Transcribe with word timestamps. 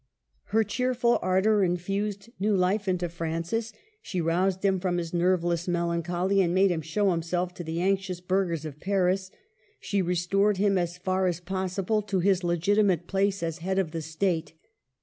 Her 0.45 0.63
cheerful 0.63 1.19
ardor 1.21 1.63
infused 1.63 2.31
new 2.39 2.55
life 2.57 2.87
into 2.87 3.07
Fran 3.07 3.43
cis. 3.43 3.71
She 4.01 4.19
roused 4.19 4.65
him 4.65 4.79
from 4.79 4.97
his 4.97 5.13
nerveless 5.13 5.67
melan 5.67 6.01
choly, 6.01 6.43
and 6.43 6.55
made 6.55 6.71
him 6.71 6.81
show 6.81 7.11
himself 7.11 7.53
to 7.53 7.63
the 7.63 7.81
anxious 7.81 8.19
burghers 8.19 8.65
of 8.65 8.79
Paris. 8.79 9.29
She 9.79 10.01
restored 10.01 10.57
him, 10.57 10.75
as 10.75 10.97
far 10.97 11.27
as 11.27 11.39
possible, 11.39 12.01
to 12.01 12.19
his 12.19 12.43
legitimate 12.43 13.05
place 13.05 13.43
as 13.43 13.59
head 13.59 13.77
of 13.77 13.91
the 13.91 14.01
State. 14.01 14.53